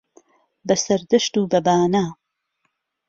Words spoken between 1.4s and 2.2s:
به بانه